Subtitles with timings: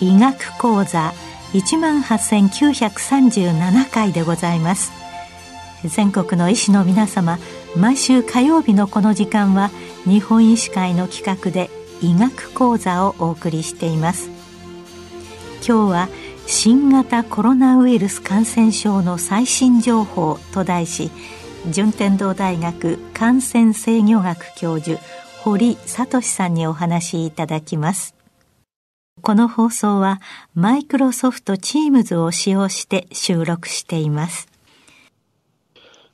[0.00, 1.12] 医学講座
[1.52, 4.92] 一万八千九百三十七回でございます。
[5.84, 7.38] 全国の医師の皆様
[7.76, 9.70] 毎週火曜日のこの時間は
[10.04, 11.70] 日本医師会の企画で
[12.00, 14.30] 医学講座をお送りしています
[15.66, 16.08] 今日は
[16.46, 21.10] 新型コロナウイルス感染症の最新情報と題し
[21.70, 25.00] 順天堂大学感染制御学教授
[25.42, 28.14] 堀聡さんにお話しいただきます
[29.20, 30.20] この放送は
[30.54, 34.48] マイクロソフト Teams を使用して収録しています。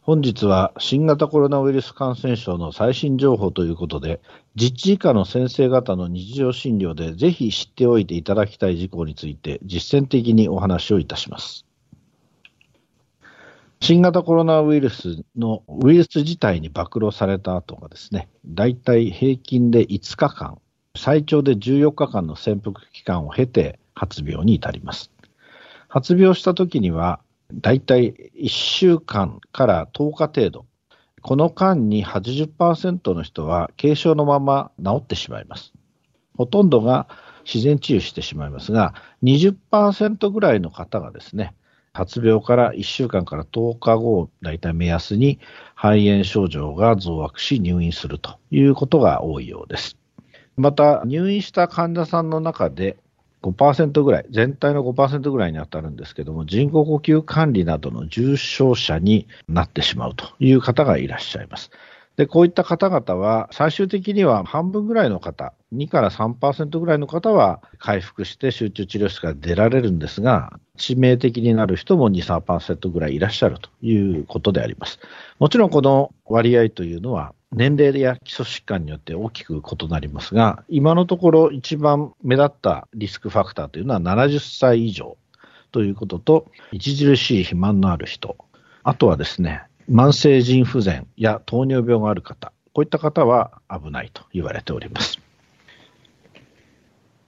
[0.05, 4.21] 本日は新型コロナウイルス感染症の最新情報ということで、
[4.55, 11.65] 実地以下の先生方の日常診療でぜひ知っておいていただきたい事項について実践的にお話をいたします。
[13.81, 20.59] 新型コロナウイルスのウイルス自体に暴露された後がですね、だいたい平均で5日間
[20.95, 25.11] 最長で14日間の潜伏期間を経て発病に至ります。
[25.89, 27.21] 発病した時には、
[27.53, 30.67] だいたい1週間から10日程度、
[31.21, 35.73] この間に80%の人は軽症のまま治ってしまいます。
[36.37, 37.09] ほとんどが
[37.45, 41.55] 自然治癒してしまいますが、20%ぐらいの方がですね、
[41.93, 45.39] 発病から1週間から10日後を大体目安に
[45.77, 49.97] 肺炎症状が増悪し入院するということが多いようです。
[50.57, 52.97] また、入院した患者さんの中で
[53.51, 61.71] 5%ぐらい、全体の5%ぐらいに当たるんですけども、人工呼吸管理などの重症者になってしまうという方がいらっしゃいます。
[62.17, 75.01] で、こういった方々は、最終的には半分ぐらいの方、2から3%ぐらいの方は回復して集中治療室から出られるんですが、致命的になる人も2、3%ぐらいいらっしゃるということであります。
[75.41, 85.17] もちろんこの割合というのは、年齢や基礎疾患によって大きく異なりますが、今のところ一番目立ったリスクファクターというのは70歳以上
[85.71, 88.37] ということと、著しい肥満のある人、
[88.83, 95.24] あとはですね、慢性腎不全や糖尿病がある方、こういった方は危ないと言われております。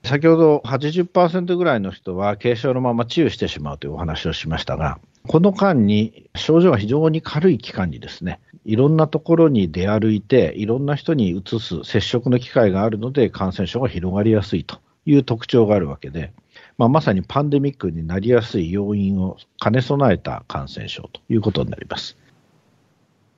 [0.07, 16.33] 先ほど80%ぐらいの人は軽症のまま治癒してしまうというお話をしましたが、この間に症状が非常に軽い期間にですね、いろんなところに出歩いて、いろんな人にうつす接触の機会があるので、感染症が広がりやすいという特徴があるわけで、
[16.79, 22.17] まあ、まさにパンデミックになりやすい要因を兼ね備えた感染症ということになります。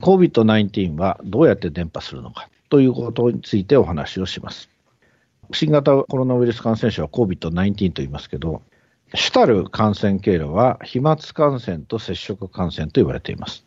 [0.01, 4.69] COVID-19 はどうやって伝播するのかということについてお話をします。
[5.51, 8.61] 新型コロナウイルス感染症は COVID-19 と言いますけど、
[9.15, 13.65] 主たる感染経路は飛沫感染と接触感染と言われています。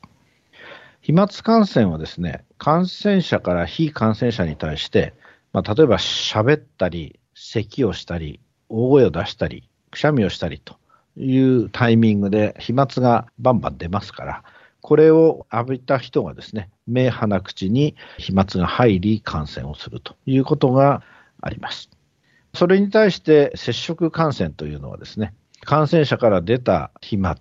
[1.00, 5.14] 飛沫感染はですね、感染者から非感染者に対して、
[5.52, 8.38] まあ、例えば喋ったり、咳をしたり、
[8.68, 10.76] 大声を出したり、くしゃみをしたりと
[11.16, 14.44] いうタイミングで飛沫がバンバン出ますから、
[14.80, 21.02] これを浴びた人がですね、目、鼻、口に飛沫が入り感染をするということが
[21.42, 21.90] あります。
[22.54, 27.36] それに対して接触感染というのはですね、感染者から出た飛沫、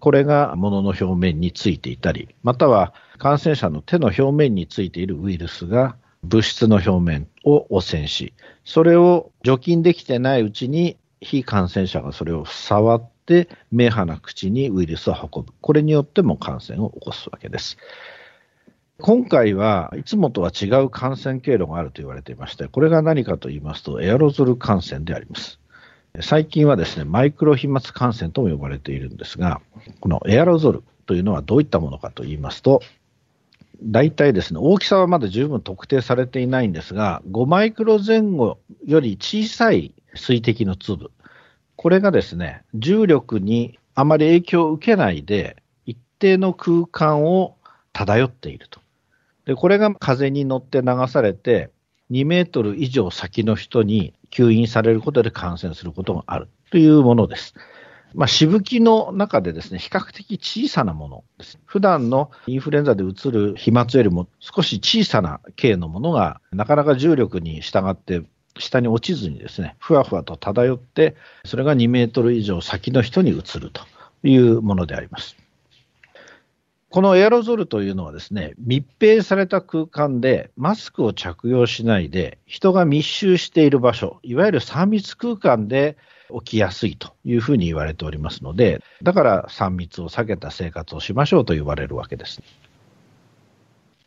[0.00, 8.34] これが物の表面についていたり、または感染者の手の表面についているウイルスが物質の表面を汚染し、
[8.64, 15.52] それを除菌できてないうちに非感染者がそれを触って、目、鼻、口にウイルスを運ぶ。
[15.60, 17.76] これによっても感染を起こすわけです。
[19.00, 25.58] 今回はいつもとは違う感染経路があると言われていまして、これが何かと言いますと、エアロゾル感染であります。
[26.20, 29.60] 最近はですね、マイクロ飛沫感染とも呼ばれているんですが、
[29.98, 32.82] このエアロゾルというのはどういったものかと言いますと、
[33.82, 41.10] 大体ですね、大きさはまだ十分特定されていないんですが、5マイクロ前後より小さい水滴の粒、
[41.74, 47.56] これがですね、重力にあまり影響を受けないで、一定の空間を
[47.92, 48.83] 漂っていると。
[49.46, 51.70] で、これが風に乗って流されて、
[52.10, 57.54] 2メートル以上先の人に吸引されることで感染することがあるというものです。
[58.14, 61.58] まあ、しぶきの中でですね、比較的小さなものです。
[61.64, 68.22] 普段のインフルエンザでうつる飛沫よりも少し小さな径のものが、なかなか重力に従って
[68.58, 73.82] 下に落ちずにですね、ふわふわと漂って、それが2メートル以上先の人に移ると
[74.22, 75.36] いうものであります。
[76.94, 85.96] このエアロゾルというのはですね、密閉された空間でマスクを着用しないで人が密集している場所、いわゆる3密空間で
[86.32, 92.40] 起きやすいというふうに言われておりますので、だから3密を避けた生活をしましょうと言われるわけです。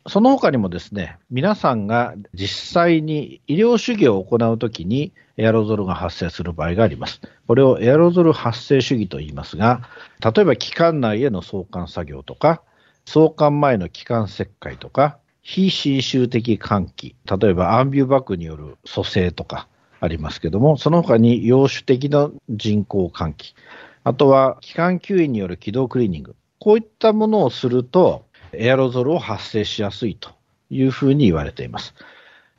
[0.07, 7.19] その他にもですね、皆さんが実際に医療主義を行うときにエアロゾルが発生する場合があります。
[7.47, 9.81] これをエアロゾル発生主義と言いますが、
[10.23, 12.61] 例えば気管内への送還作業とか、
[13.07, 19.69] 送還前の気管切開とか、非侵襲的換気、例えばアンビューバックによる蘇生とか
[20.01, 23.55] ありますけども、その他に陽種的な人工換気、
[24.03, 30.31] あとは気管吸引による気道クリーニング、こういったものをすると、エアロゾルを発生しやすいと
[30.69, 31.93] いうふうに言われています。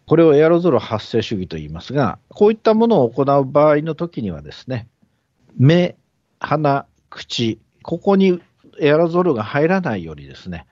[0.06, 4.88] これをエアロゾル発生主義と言いますが、こういったものを行う場合の時にはですね、
[5.58, 5.94] 目、
[6.40, 8.40] 鼻、口、ここに
[8.80, 10.66] エアロゾルが入らないようにですね、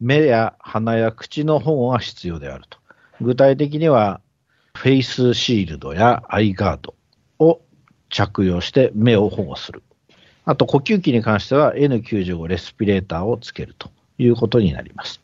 [0.00, 2.78] 目や鼻や口の保護が必要であると。
[3.20, 4.20] 具体的には、
[4.74, 6.94] フェイスシールドやアイガード
[7.38, 7.60] を
[8.08, 9.82] 着用して目を保護する。
[10.44, 15.20] あと、呼吸器に関しては N95 レスピレーターをつけるということになります。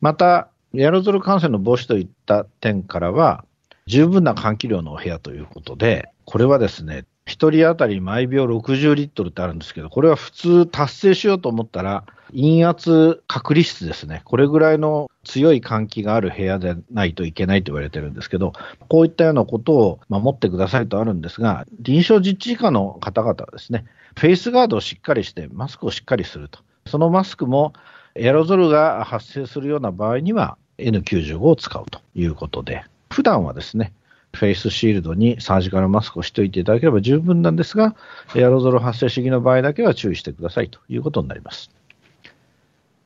[0.00, 3.44] また、エアロゾル感染の防止といった点からは、
[3.86, 7.04] 十分な換気量のお部屋ということで、これはですね、
[7.34, 18.52] 1人当たり毎秒60リットルってあるんですけど、これは普通達成しようと思ったら、陰圧隔離室ですね、これぐらいの強い換気がある部屋でないといけないと言われてるんですけど、
[18.88, 23.84] こういったようなことを守ってくださいとあるんですが、臨床実地以下の方々はですね、
[24.16, 26.60] フェイスガードをしっかりして、マスクをしっかりすると。
[26.86, 27.72] そのマスクも
[28.14, 33.92] エアロゾルが発生するような場合には N95 を使うということで、普段はですね、
[34.34, 37.96] フェイスシールドにサージカルマスクをしておいていただければ十分なんですが、
[38.34, 41.70] エアロゾル発生手技の場合だけは注意してくださいということになります。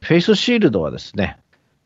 [0.01, 1.39] フェイスシールドはですね、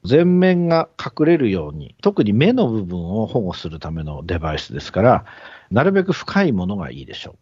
[0.04, 5.24] 全面が隠れるように、特に目の部分を保護するためのデバイスですから、
[5.70, 7.36] なるべく深いものがいいでしょう。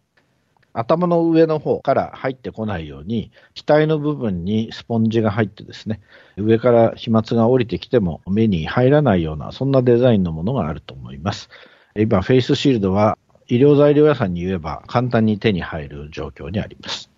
[0.73, 5.99] 頭の上の方から入ってこないように、額の部分にスポンジが入ってですね、
[6.37, 11.49] 上から飛沫が降りてきても目に入らないような、そんなデザインのものがあると思います。
[11.95, 13.17] 今、フェイスシールドは
[13.47, 17.11] 医療材料屋さんに言えば簡単に手に入る状況にあります。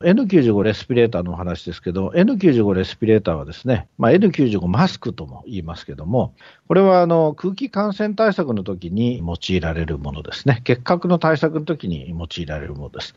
[0.00, 6.34] N95 レスピレーターのお話ですけど、N95 レスピレーターはですね、まあ、N95 マスクとも言いますけども、
[6.68, 10.60] これはあの空気感染対策の時に用いられるものですね。
[10.64, 13.14] 結核の対策の時に用いられるものです。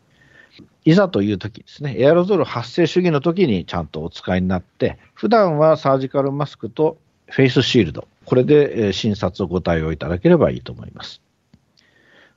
[0.84, 6.96] いざという時ですね、エアロゾル発生主義の時にちゃんとお使いになって、普段はサージカルマスクと
[7.28, 11.22] フェイスシールド、これで診察をご対応いただければいいと思います。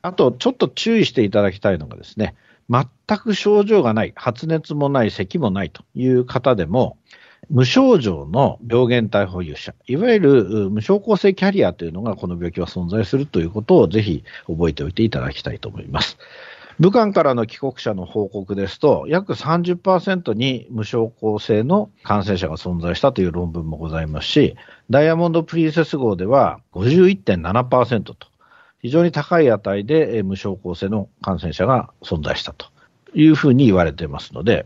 [0.01, 2.35] あと、ちょっと注意していただきたいのがですね、
[2.69, 2.87] 全
[3.19, 6.97] く症状がない、発熱もない、咳もないという方でも、
[7.49, 16.17] 無症状の病原体保有者、いわゆる無症候性キャリアというのがこの病気は存在するということをぜひ覚えておいていただきたいと思います。
[16.79, 24.55] 武漢からの帰国者の報告ですと、約30%に無症候性の感染者が存在したという論文もございますし、
[24.89, 28.15] ダイヤモンド・プリンセス号では51.7%と、
[28.81, 32.67] 非常に高い値で無症候性の感染者が存在したと
[33.13, 34.65] いうふうに言われていますので、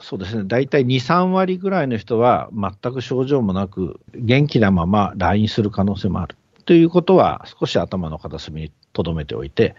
[0.00, 6.36] そうですね、大体2、3割ぐらいの人は全く症状もなく、元気なまま来院する可能性もある
[6.66, 9.76] ということは、少し頭の片隅に留めておいて、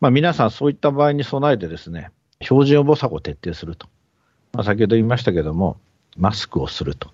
[0.00, 3.88] まあ、皆さんそういった場合に備えてですね、標準予防策を徹底すると。
[4.52, 5.78] まあ、先ほど言いましたけども、
[6.16, 7.10] マスクをすると。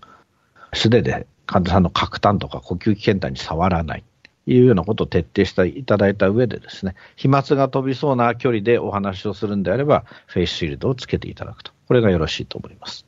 [0.72, 4.04] 素手で患者さんの角炭とか呼吸器検体に触らない。
[4.46, 11.72] いうようなことを徹底していただいた上でですね、飛沫が飛びそうな距離でお話をするんであれば、フェイスシールドをつけていただくと。
[11.88, 13.06] これがよろしいと思います。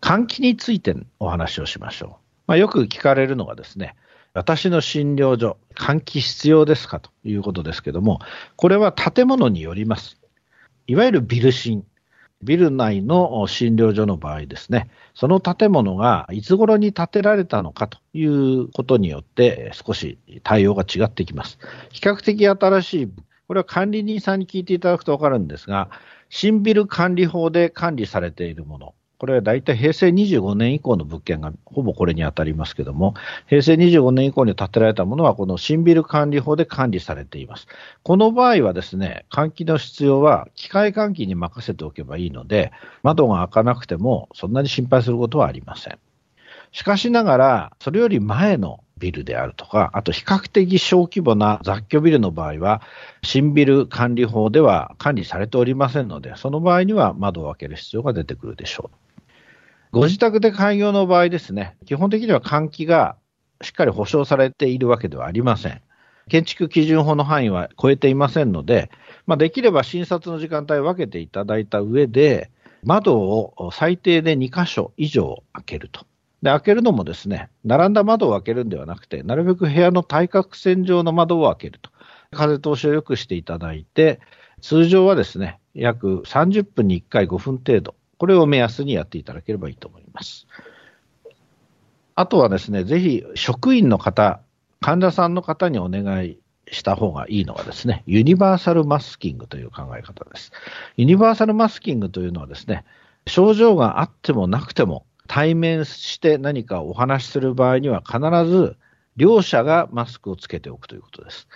[0.00, 2.10] 換気についてお話をしましょう。
[2.46, 3.96] まあ、よく聞かれるのがですね、
[4.36, 8.20] 私の診療所、換気必要ですかということですけども、
[8.56, 10.18] これは建物によります。
[10.86, 11.86] いわゆるビル診、
[12.42, 21.58] ビル内の診療所の場合ですね、その建物がいつ頃に建てられたのかということによって、少し対応が違ってきます。
[21.90, 23.08] 比較的新しい、
[23.48, 25.88] これは管理人さんに聞いていただくと分かるんですが、
[26.28, 33.14] 新ビル管理法で管理されているもの、これは大体平成25年以降の物件がほぼこれに当たりますけども、
[33.46, 37.66] 平成25年以降に建てられたものは、この新ビル管理法で管理されています。
[38.02, 45.98] この場合はですね、換気の必要は機械換気に任せておけばいいので、窓が開かなくてもそんなに心配することはありません。
[46.72, 52.82] しかしながら、それより前のビルであるとか、あと比較的小規模な雑居ビルの場合は、
[53.22, 59.05] 新ビル管理法では管理されておりませんので、その場合には窓を開ける必要が出てくるでしょう。
[59.92, 63.16] ご自宅で開業の場合ですね、基本的には換気が
[63.62, 65.80] しっかり保証されているわけではありません。
[66.28, 68.90] 建築基準法の範囲は超えていませんので、
[69.26, 72.50] まあ、できれば診察の時間帯を分けていただいた上で、
[72.84, 76.04] 窓を最低で2箇所以上開けると。
[76.42, 81.90] で、開けるのもですね、並んだ窓を開けるんではなくて、なるべく部屋の対角線上の窓を開けると。
[82.32, 84.20] 風通しを良くしていただいて、
[84.60, 90.46] 通常はですね、約30分に1回5分程度、これを目安にやっていただければいいと思います。
[92.14, 94.40] あとはですね、ぜひ職員の方、
[94.80, 96.38] 患者さんの方にお願い
[96.70, 100.52] した方がいいのはですね、ユニバーサルマスキングという考え方です。
[100.96, 102.84] ユニバーサルマスキングというのはですね、
[103.26, 108.76] 症状があってもなくても、対面して何かお話しする場合には必ず
[109.16, 111.48] 両者がマスクをつけておくということです。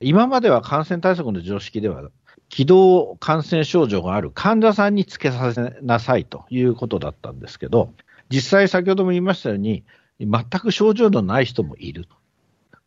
[0.00, 2.10] 今までは感染対策の常識では、
[2.48, 7.92] 気道感染症状がある患者さんにつけさせなさいということだったんですけど、
[8.28, 9.84] 実際先ほども言いましたように、
[10.20, 12.16] 全く症状のない人もいると。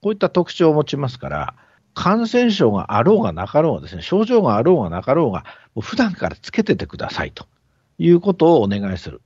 [0.01, 1.55] こういった特徴を持ちますから、
[1.93, 5.43] 感染症があろうがなかろうがですね、症状があろうがなかろうが、
[5.75, 7.45] もう普段からつけててくださいと
[7.97, 9.21] いうことをお願いする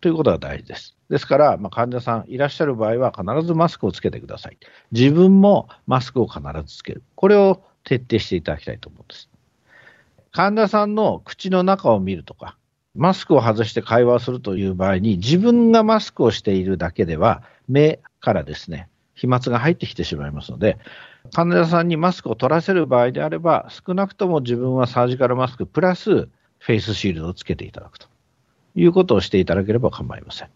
[0.00, 0.96] ということが大事です。
[1.08, 4.58] ですから、まあ、患者さんいらっしゃる場合は必ずマスクをつけてください。
[4.90, 7.02] 自分もマスクを必ずつける。
[7.14, 9.31] これを徹底していただきたいと思うんです。
[10.32, 12.56] 患者さんの口の中を見るとか、
[12.94, 20.78] マスクを外して会話をするという場合に、自分がマスクをしているだけでは、目からですね、飛沫が入ってきてしまいますので、
[21.34, 28.08] 患者さんにマスクを取らせる場合であれば、少なくとも自分はサージカルマスクプラスフェイスシールドをつけていただくと
[28.74, 30.48] いうことをしていただければ構いません。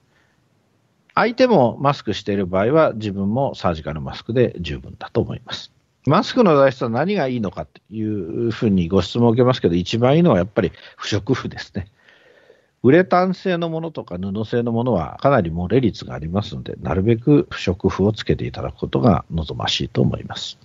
[1.14, 5.75] 相手もマスクしている場合は、自分もサージカルマスクで十分だと思います。
[6.06, 11.88] マスクの材質は何がいいのかというふうにご質問を受けますけど、一番いいのはやっぱり不織布ですね。
[12.84, 20.58] ウレタン製のものとか布製のものはかなり漏れ率がありますので、なるべく不織布をつけていただくことが望ましいと思います。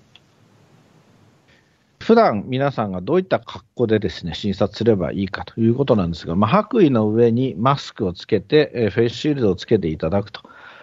[2.01, 10.41] 普段皆さんがどういった格好でですね、診察すればいいかということなんですが、まあ、白衣の上にマスクをつけて、フェイスシールドをつけていただくと。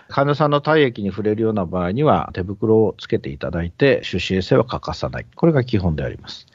[0.08, 5.26] 患者さんの体液に触れるような場合には手袋をつけていただいて、手指衛生は欠かさない。
[5.34, 6.46] これが基本であります。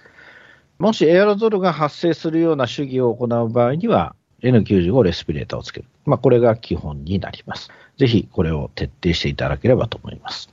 [0.79, 5.85] もしエアロゾルが発生するような手技を行う場合には、N95 レスピレーターをつける。
[6.05, 7.69] まあ、これが基本になります。
[7.97, 10.49] ぜひこれを徹底していただければと思います。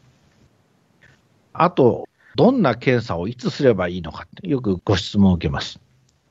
[1.52, 5.80] あと、どんな検査をいつすればいいのかよくご質問を受けます。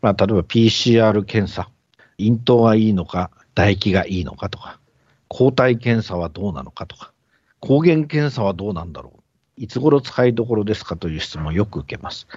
[0.02, 1.70] まあ、例えば PCR 検査、
[2.18, 4.79] 咽頭がいいのか、唾液がいいのかとか、
[5.30, 7.14] 抗体検査はどうなのかとか、
[7.62, 9.20] 抗原検査はどうなんだろう。
[9.56, 12.28] いつ頃使いどころですかという質問をよく受けます。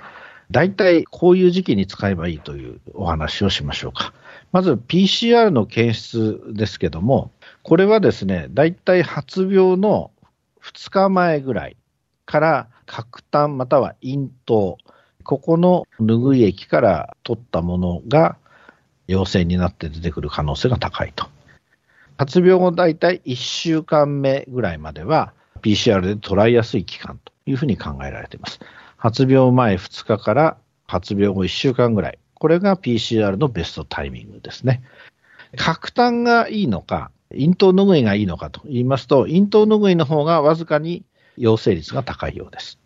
[0.50, 4.12] 大体こういう時期に使えばいいというお話をしましょうか。
[4.52, 7.30] まず PCR の検出ですけども、
[7.62, 10.11] これはですね、大体発病の
[10.62, 11.76] 2日前ぐらい
[12.26, 14.76] から角炭または咽頭、
[15.25, 18.37] ここの拭い液から取ったものが
[19.06, 21.31] 陽性になって出てくる可能性が高いと。
[22.19, 28.61] 発病後大体1週間目ぐらいまでは PCR で捉えやすい期間というふうに考えられています。
[28.97, 32.19] 発病前2日から発病後1週間ぐらい。
[32.35, 34.83] これが PCR のベストタイミングですね。
[35.57, 41.04] 角炭がいいのか、咽頭拭いがいいのかと言いますと、咽頭拭いの方がわずかに
[41.37, 42.78] 陽性率が高いようです。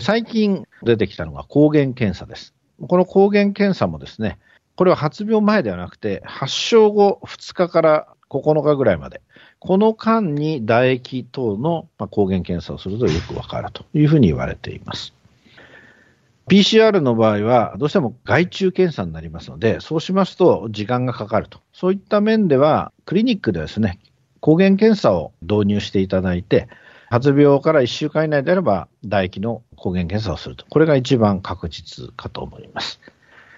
[0.00, 2.54] 最近出てきたのが抗原検査です。
[2.88, 4.38] この抗原検査もですね、
[4.74, 8.08] これは発病前ではなくて、発症後2日から
[8.40, 9.20] 9日ぐらいまで、
[9.58, 15.14] この間に唾液等の抗原検査をするとよくわかるというふうに言われています。
[16.48, 21.60] PCR の場合は、どうしても外注検査になりますので、そうしますと時間がかかると。
[21.72, 24.00] そういった面では、クリニックでですね、
[24.40, 26.68] 抗原検査を導入していただいて、
[27.10, 30.66] 発病から1週間以内であれば、唾液の抗原検査をすると。
[30.68, 33.00] これが一番確実かと思います。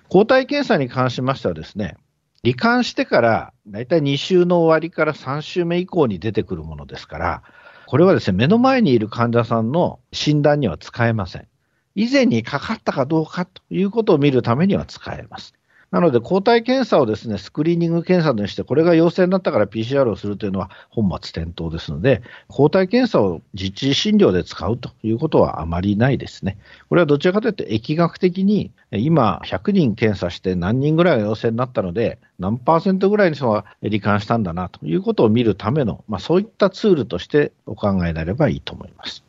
[0.08, 1.96] 抗体検査に関しましてはですね、
[2.44, 7.42] 罹患してから、だいたい2週の終わりから3週目以降に出てくるものですから、
[7.86, 11.48] これはですね、目の前にいる患者さんの診断には使えません。
[11.94, 15.54] 以前にかかったかどうかということを見るためには使えます。
[15.94, 26.58] なので、抗体検査をですね、スクリーニング検査にして、これが陽性になったから PCR をするというのは本末転倒ですので、抗体検査を実地診療で使うということはあまりないですね。
[26.88, 39.22] これはどちらかというと、疫学的に、今、100人検査して何人ぐらいが陽性になったので、何パーセントぐらいの人が罹患したんだなということを見るための、まあ、そういったツールとしてお考えになればいいと思います。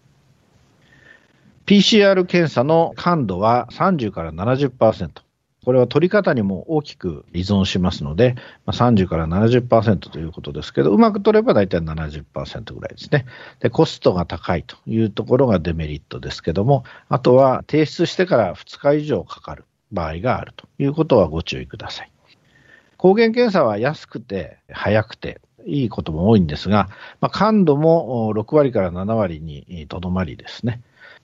[1.67, 5.24] PCR 検査の感度は30から70%。
[5.65, 8.35] これは取り方にも大きく依存しますので、
[8.67, 13.25] まあ、30から70%ということですけど、うまく取れば大体70%ぐらいですね。
[13.59, 22.11] で、コストが高いというところがデメリットですけども、あとは提出してから2日以上かかる場合があるということはご注意ください。
[22.97, 26.89] 抗原検査は安くて早くていいことも多いんですが、
[27.21, 30.81] まあ、感度も6割から7割にとどまりですね。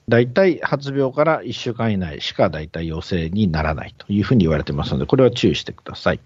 [0.08, 6.20] 大体発病から1週間以内しか大体陽性にならないというふうに言われてますので、これは注意してください。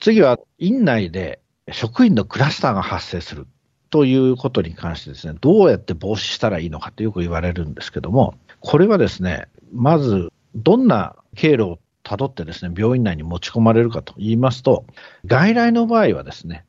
[0.00, 1.40] 次は、院内で
[1.72, 3.46] 職員のクラスターが発生する
[3.90, 14.84] ということに関してですね、どうやって防止したらいいのかとよく言われるんですけども、これはですね、まず、どんな経路をたどってですね、病院内に持ち込まれるかと言いますと、
[15.26, 16.64] 外来の場合はですね、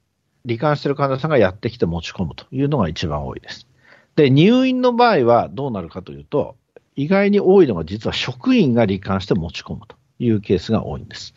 [0.45, 3.68] 罹患している患者さんがやってきて持ち込むというのが一番多いです。
[4.19, 6.57] で、入院の場合はどうなるかというと、
[6.97, 11.33] 意外に多いのが実は職員が罹患して持ち込むというケースが多いんです。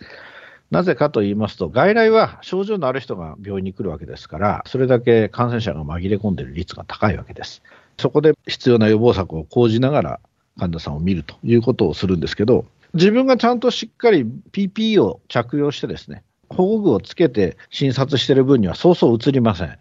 [0.72, 7.62] なぜかと言いますと、外来は症状のある人が病院に来るわけですから、それだけ感染者が紛れ込んでいる率が高いわけです。
[7.98, 10.20] そこで必要な予防策を講じながら
[10.58, 19.78] 患者さんを見るということをするんですけど、自分がちゃんとしっかり PPE を着用してですね、保護具をつけて診察している分にはそうそう移りません。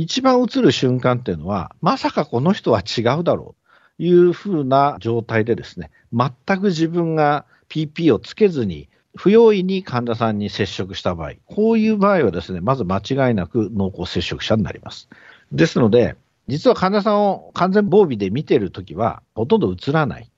[0.00, 15.08] 一番映る瞬間っていうのは、まさかこの人は違うだろうというふうな状態でですね、全く自分が PP をつけずに、不用意に患者さんに接触した場合、こういう場合はですね、まず間違いなく濃厚接触者になります。
[15.50, 16.14] ですので、
[16.46, 20.30] 実は患者さんを完全防備で見てるときは、ほとんど映らない。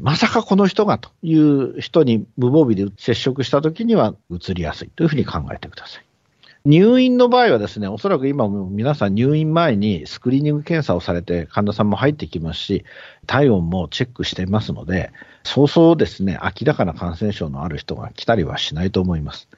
[0.00, 6.07] まさかこの人がという人に無防備で接触したときには移りやすいというふうに考えてください。
[6.64, 12.84] 入院の場合はですね、おそらく今皆さん入院前にスクリーニング検査をされて患者さんも入ってきますし、
[13.26, 15.12] 体温もチェックしていますので、
[15.44, 19.48] そうそうですね、明らかな感染症のある人が来たりはしないと思います。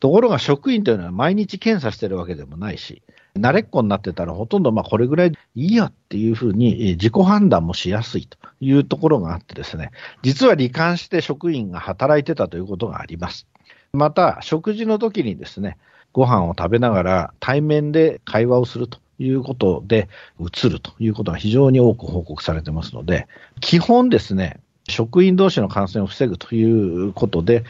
[0.00, 3.02] ところが職員というのは毎日検査してるわけでもないし、
[3.36, 9.90] 慣れっこになってたらほとんどまあこれぐらいいいやっていうふうに自己判断もしやすいというところがあってですね、
[10.22, 13.46] 実は罹患して職員が働いてたということがあります。
[13.92, 15.76] また、食事の時にですね、
[16.12, 23.28] ご飯を食べながら対面で会話をするということで、うつるということが非常に多く報告されてますので、
[23.60, 27.64] 基本ですね、職員同士の感染を防ぐということで、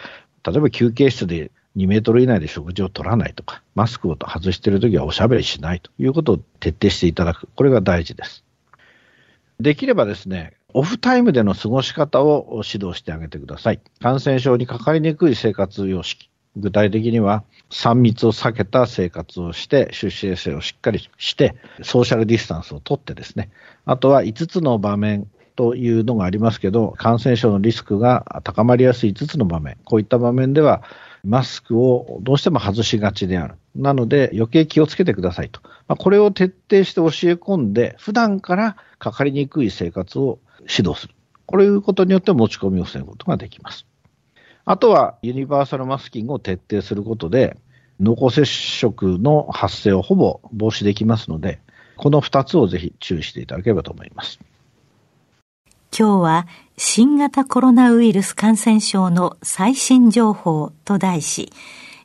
[0.44, 7.48] 例えば休憩室で2メートル以内で食事を取らないとか、マスクを外しているときはおしゃべりしないということを徹底していただく。
[7.54, 8.44] これが大事です。
[9.60, 13.80] できればですね、オフタイムでの過ごし方を指導してあげてください。
[14.00, 16.29] 感染症にかかりにくい生活様式。
[16.56, 23.50] 具体的には、3密を避けた生活をして、出資衛生をしっかりして、ソーシャルディスタンスをとってですね、
[23.84, 30.82] あとは5つの場面というのがありますけど、感染症のリスクが高まりやすい5つの場面、こういった場面では、
[31.22, 33.54] マスクをどうしても外しがちである。
[33.76, 35.60] なので、余計気をつけてくださいと。
[35.86, 41.14] まあ、これを徹底して教え込んで、普段からかかりにくい生活を指導する。
[41.46, 43.86] こういうことによって持ち込みを防ぐことができます。
[44.64, 47.56] あとはユニバーサルマスキングを徹底することで、
[47.98, 51.60] 濃厚接触の発生をほぼ防止できますので、
[51.96, 54.40] この2つをぜひ注意していただければと思います。
[55.96, 56.46] 今日は
[56.76, 61.52] 新型コロナウイルス感染症の最新情報と題し、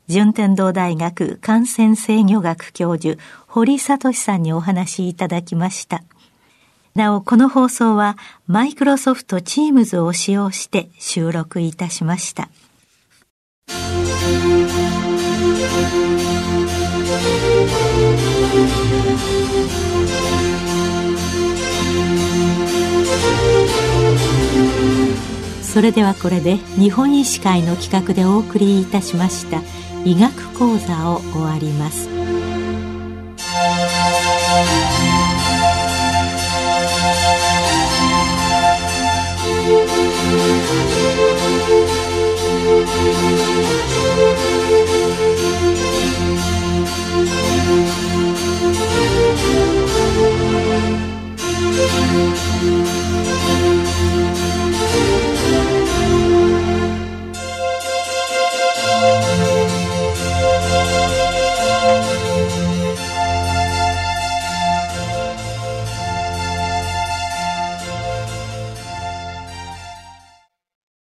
[0.07, 6.03] 順天堂大学感染制御学教授堀聡さんにお話しいただきました。
[6.95, 12.49] なお、この放送はマイクロソフト Teams を使用して収録いたしました。
[25.61, 29.61] それではこれで日本医師会の企画でお送りいたしました
[30.05, 32.07] 医学講座を終わります。